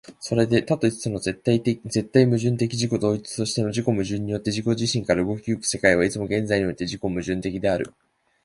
[0.19, 1.59] それで多と一との絶対
[2.25, 7.93] 矛盾的自己同一として、自己矛盾によって自己自身から動き行く世界は、いつも現在において自己矛盾的である。